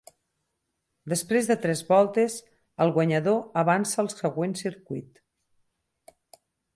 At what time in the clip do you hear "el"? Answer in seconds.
2.85-2.93